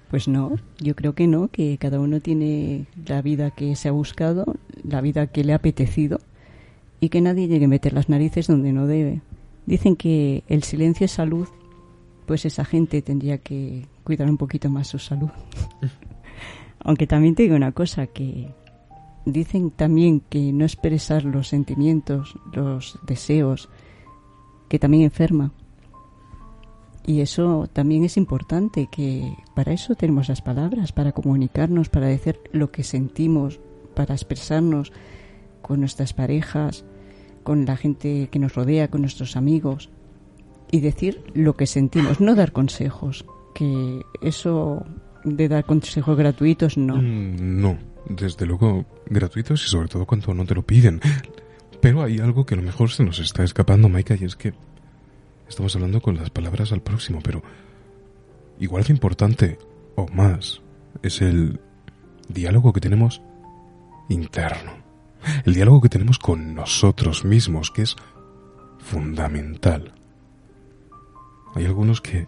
[0.10, 3.92] Pues no, yo creo que no, que cada uno tiene la vida que se ha
[3.92, 6.20] buscado, la vida que le ha apetecido
[7.04, 9.20] y que nadie llegue a meter las narices donde no debe.
[9.66, 11.50] Dicen que el silencio es salud,
[12.26, 15.28] pues esa gente tendría que, cuidar un poquito más su salud.
[16.80, 18.54] Aunque también te digo una cosa, que
[19.26, 23.68] dicen también que no expresar los sentimientos, los deseos,
[24.70, 25.52] que también enferma.
[27.06, 32.40] Y eso también es importante, que para eso tenemos las palabras, para comunicarnos, para decir
[32.54, 33.60] lo que sentimos,
[33.94, 34.94] para expresarnos
[35.62, 36.86] con nuestras parejas,
[37.44, 39.90] con la gente que nos rodea, con nuestros amigos,
[40.72, 44.86] y decir lo que sentimos, no dar consejos, que eso
[45.24, 46.96] de dar consejos gratuitos no.
[46.96, 47.78] Mm, no,
[48.10, 51.00] desde luego gratuitos y sobre todo cuando no te lo piden.
[51.82, 54.54] Pero hay algo que a lo mejor se nos está escapando, Maika, y es que
[55.54, 57.44] Estamos hablando con las palabras al próximo, pero
[58.60, 59.60] igual de importante
[59.96, 60.62] o más
[61.04, 61.60] es el
[62.28, 63.22] diálogo que tenemos
[64.10, 64.83] interno.
[65.46, 67.96] El diálogo que tenemos con nosotros mismos, que es
[68.80, 69.94] fundamental.
[71.56, 72.28] Hay algunos que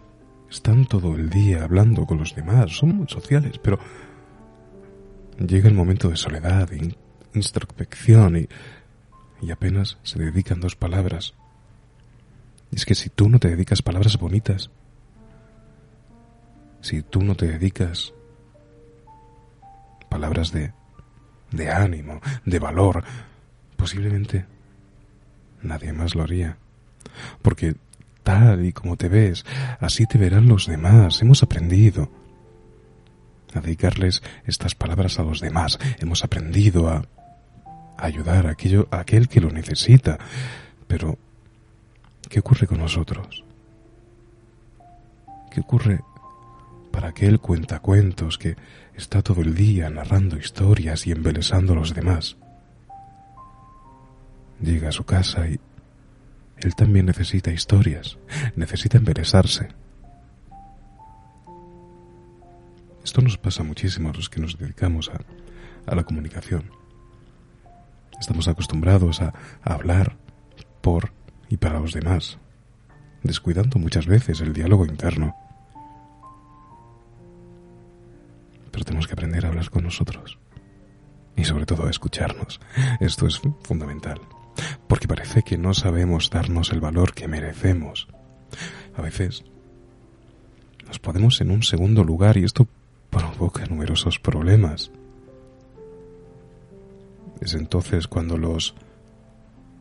[0.50, 3.78] están todo el día hablando con los demás, son muy sociales, pero
[5.38, 6.94] llega el momento de soledad, de
[7.34, 8.48] introspección y,
[9.42, 11.34] y apenas se dedican dos palabras
[12.72, 14.70] es que si tú no te dedicas palabras bonitas,
[16.80, 18.12] si tú no te dedicas
[20.08, 20.72] palabras de,
[21.50, 23.04] de ánimo, de valor,
[23.76, 24.46] posiblemente
[25.62, 26.56] nadie más lo haría.
[27.42, 27.76] Porque
[28.22, 29.44] tal y como te ves,
[29.80, 31.22] así te verán los demás.
[31.22, 32.10] Hemos aprendido
[33.54, 35.78] a dedicarles estas palabras a los demás.
[35.98, 37.04] Hemos aprendido a,
[37.96, 40.18] ayudar a, aquello, a aquel que lo necesita.
[40.86, 41.18] Pero
[42.28, 43.44] ¿Qué ocurre con nosotros?
[45.50, 46.00] ¿Qué ocurre
[46.90, 48.56] para aquel cuentacuentos que
[48.96, 52.36] está todo el día narrando historias y embelesando a los demás?
[54.60, 55.60] Llega a su casa y
[56.58, 58.18] él también necesita historias,
[58.56, 59.68] necesita embelesarse.
[63.04, 66.70] Esto nos pasa muchísimo a los que nos dedicamos a, la comunicación.
[68.18, 69.32] Estamos acostumbrados a
[69.62, 70.16] hablar
[70.80, 71.12] por
[71.48, 72.38] y para los demás,
[73.22, 75.36] descuidando muchas veces el diálogo interno.
[78.86, 80.38] Tenemos que aprender a hablar con nosotros
[81.36, 82.60] y sobre todo a escucharnos.
[83.00, 84.20] Esto es fundamental,
[84.88, 88.08] porque parece que no sabemos darnos el valor que merecemos.
[88.96, 89.44] A veces
[90.86, 92.66] nos ponemos en un segundo lugar y esto
[93.10, 94.90] provoca numerosos problemas.
[97.40, 98.74] Es entonces cuando los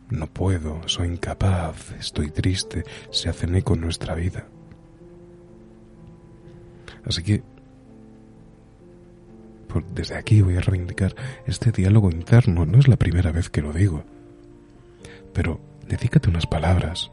[0.09, 4.47] no puedo, soy incapaz, estoy triste, se hacen eco en nuestra vida.
[7.05, 7.43] Así que
[9.81, 11.15] desde aquí voy a reivindicar
[11.45, 12.65] este diálogo interno.
[12.65, 14.03] No es la primera vez que lo digo.
[15.33, 17.11] Pero dedícate unas palabras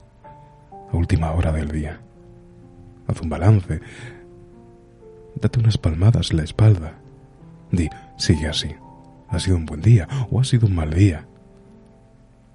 [0.92, 2.00] a última hora del día.
[3.06, 3.80] Haz un balance.
[5.34, 6.98] Date unas palmadas en la espalda.
[7.70, 8.74] Di, sigue así.
[9.28, 11.26] Ha sido un buen día o ha sido un mal día.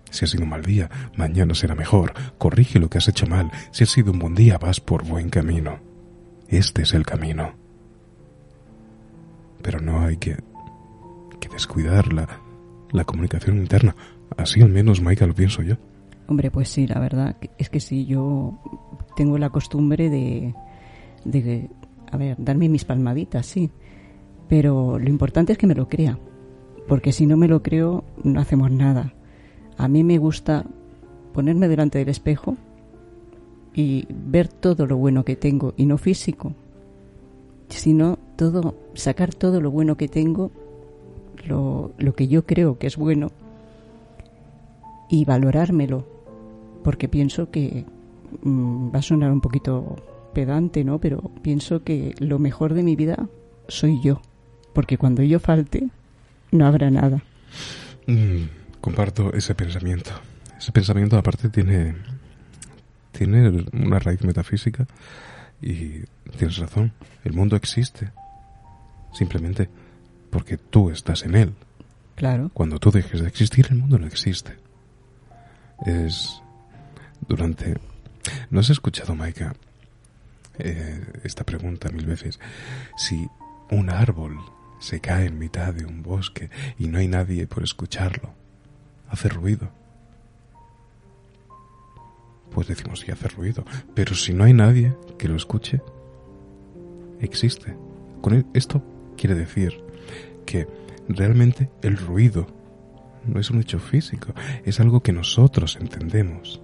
[0.09, 2.13] Si ha sido un mal día, mañana será mejor.
[2.37, 3.51] Corrige lo que has hecho mal.
[3.71, 5.79] Si ha sido un buen día, vas por buen camino.
[6.47, 7.66] Este es el camino.
[9.61, 10.37] Pero no hay que,
[11.39, 12.27] que descuidar la,
[12.91, 13.95] la comunicación interna.
[14.37, 15.75] Así al menos, Maika, lo pienso yo.
[16.27, 18.59] Hombre, pues sí, la verdad es que sí, yo
[19.15, 20.53] tengo la costumbre de,
[21.23, 21.69] de,
[22.11, 23.71] a ver, darme mis palmaditas, sí.
[24.49, 26.19] Pero lo importante es que me lo crea.
[26.87, 29.13] Porque si no me lo creo, no hacemos nada.
[29.77, 30.65] A mí me gusta
[31.33, 32.57] ponerme delante del espejo
[33.73, 36.53] y ver todo lo bueno que tengo, y no físico,
[37.69, 40.51] sino todo, sacar todo lo bueno que tengo,
[41.45, 43.31] lo, que yo creo que es bueno,
[45.09, 46.07] y valorármelo,
[46.83, 47.83] porque pienso que
[48.43, 49.97] mm, va a sonar un poquito
[50.33, 50.99] pedante, ¿no?
[50.99, 53.27] Pero pienso que lo mejor de mi vida
[53.67, 54.21] soy yo,
[54.73, 55.89] porque cuando yo falte,
[56.51, 57.23] no habrá nada.
[58.05, 58.43] Mm.
[58.79, 60.11] Comparto ese pensamiento.
[60.57, 61.95] Ese pensamiento aparte tiene,
[63.11, 64.85] tiene una raíz metafísica
[65.61, 66.03] y
[66.37, 66.93] tienes razón.
[67.23, 68.11] El mundo existe
[69.17, 69.69] simplemente
[70.29, 71.53] porque tú estás en él.
[72.15, 72.51] Claro.
[72.53, 74.57] Cuando tú dejes de existir, el mundo no existe.
[75.85, 76.41] Es
[77.27, 77.77] durante...
[78.49, 79.55] ¿No has escuchado, Maika,
[80.59, 82.39] eh, esta pregunta mil veces?
[82.97, 83.27] Si
[83.71, 84.37] un árbol
[84.79, 88.33] se cae en mitad de un bosque y no hay nadie por escucharlo,
[89.09, 89.69] hace ruido.
[92.51, 93.63] Pues decimos, sí, hace ruido.
[93.93, 95.81] Pero si no hay nadie que lo escuche,
[97.19, 97.75] existe.
[98.21, 98.83] Con e-, esto
[99.17, 99.81] quiere decir
[100.45, 100.67] que
[101.09, 102.47] realmente el ruido
[103.25, 106.61] no es un hecho físico, es algo que nosotros entendemos.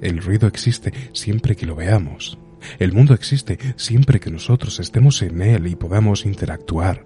[0.00, 2.38] El ruido existe siempre que lo veamos,
[2.78, 7.04] El mundo existe siempre que nosotros estemos en él y podamos interactuar.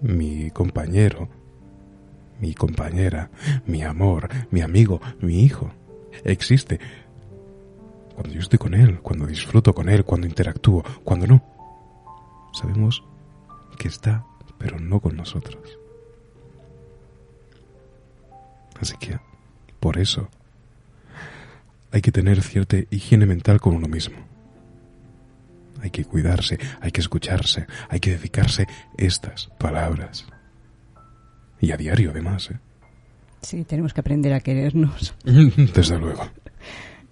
[0.00, 1.28] Mi compañero,
[2.40, 3.30] mi compañera,
[3.66, 5.72] mi amor, mi amigo, mi hijo,
[6.24, 6.78] existe
[8.14, 11.53] cuando yo estoy con él, cuando disfruto con él, cuando interactúo, cuando no.
[12.54, 13.02] Sabemos
[13.76, 14.24] que está,
[14.58, 15.78] pero no con nosotros.
[18.80, 19.18] Así que,
[19.80, 20.28] por eso,
[21.90, 24.16] hay que tener cierta higiene mental con uno mismo.
[25.82, 30.26] Hay que cuidarse, hay que escucharse, hay que dedicarse estas palabras.
[31.60, 32.50] Y a diario, además.
[32.52, 32.58] ¿eh?
[33.42, 35.14] Sí, tenemos que aprender a querernos.
[35.24, 36.22] Desde luego.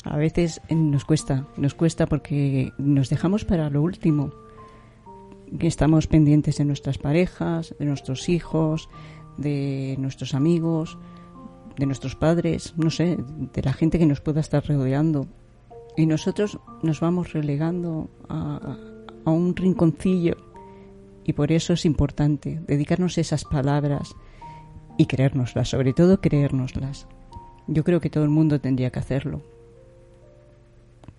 [0.04, 4.32] A veces nos cuesta, nos cuesta porque nos dejamos para lo último.
[5.58, 8.88] Que estamos pendientes de nuestras parejas, de nuestros hijos,
[9.36, 10.98] de nuestros amigos,
[11.78, 15.26] de nuestros padres, no sé, de la gente que nos pueda estar rodeando.
[15.96, 18.76] Y nosotros nos vamos relegando a,
[19.24, 20.36] a un rinconcillo.
[21.24, 24.14] Y por eso es importante dedicarnos esas palabras
[24.96, 27.06] y creérnoslas, sobre todo creérnoslas.
[27.66, 29.42] Yo creo que todo el mundo tendría que hacerlo.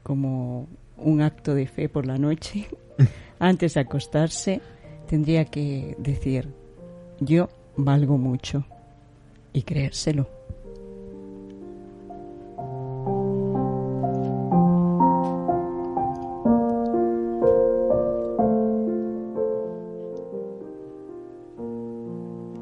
[0.04, 0.68] Como
[0.98, 2.68] un acto de fe por la noche,
[3.44, 4.62] antes de acostarse,
[5.06, 6.48] tendría que decir,
[7.20, 8.64] yo valgo mucho
[9.52, 10.30] y creérselo.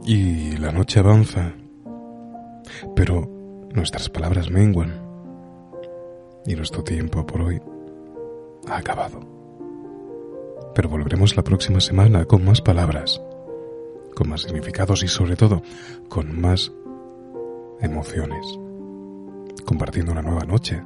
[0.03, 1.53] Y la noche avanza,
[2.95, 3.29] pero
[3.75, 4.99] nuestras palabras menguan
[6.47, 7.61] y nuestro tiempo por hoy
[8.67, 9.40] ha acabado.
[10.73, 13.21] Pero volveremos la próxima semana con más palabras,
[14.15, 15.61] con más significados y sobre todo
[16.09, 16.71] con más
[17.81, 18.45] emociones,
[19.65, 20.81] compartiendo una nueva noche,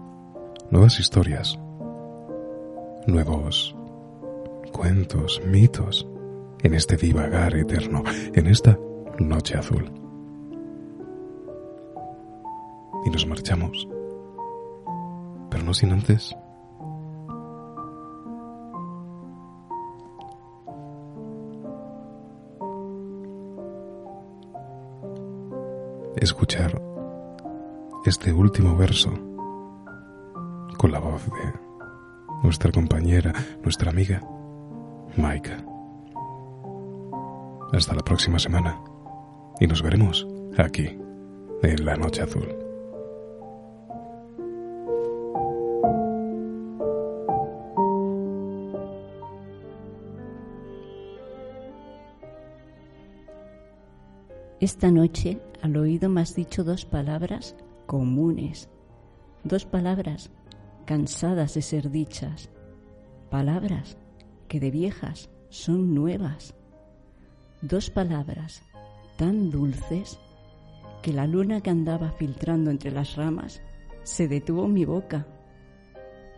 [0.71, 1.59] nuevas historias,
[3.07, 3.75] nuevos
[4.71, 6.07] cuentos, mitos,
[6.63, 8.77] en este divagar eterno, en esta
[9.19, 9.91] noche azul.
[13.05, 13.87] Y nos marchamos,
[15.49, 16.35] pero no sin antes
[26.25, 26.81] escuchar
[28.03, 29.11] este último verso
[30.77, 31.53] con la voz de
[32.41, 33.31] nuestra compañera,
[33.63, 34.21] nuestra amiga,
[35.17, 35.63] Maika.
[37.73, 38.81] Hasta la próxima semana
[39.59, 40.97] y nos veremos aquí,
[41.61, 42.65] en la Noche Azul.
[54.59, 57.55] Esta noche al oído me has dicho dos palabras
[57.87, 58.69] comunes,
[59.43, 60.29] dos palabras
[60.85, 62.51] cansadas de ser dichas,
[63.31, 63.97] palabras
[64.47, 66.53] que de viejas son nuevas,
[67.63, 68.61] dos palabras
[69.17, 70.19] tan dulces
[71.01, 73.63] que la luna que andaba filtrando entre las ramas
[74.03, 75.25] se detuvo en mi boca,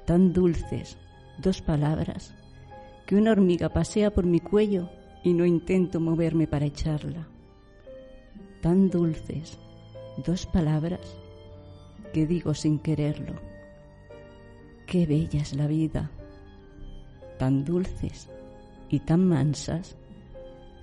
[0.05, 0.97] tan dulces,
[1.37, 2.33] dos palabras
[3.05, 4.89] que una hormiga pasea por mi cuello
[5.21, 7.27] y no intento moverme para echarla
[8.61, 9.59] tan dulces,
[10.25, 11.17] dos palabras
[12.13, 13.33] que digo sin quererlo.
[14.85, 16.11] Qué bella es la vida,
[17.37, 18.29] tan dulces
[18.89, 19.97] y tan mansas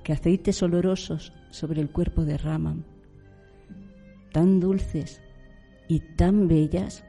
[0.02, 2.84] que aceites olorosos sobre el cuerpo derraman,
[4.32, 5.22] tan dulces
[5.88, 7.04] y tan bellas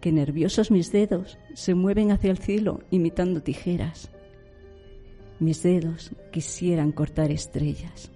[0.00, 4.10] que nerviosos mis dedos se mueven hacia el cielo imitando tijeras.
[5.40, 8.12] Mis dedos quisieran cortar estrellas